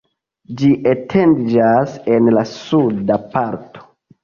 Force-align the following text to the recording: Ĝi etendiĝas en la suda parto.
Ĝi 0.61 0.69
etendiĝas 0.91 1.95
en 2.17 2.33
la 2.39 2.47
suda 2.55 3.21
parto. 3.39 3.89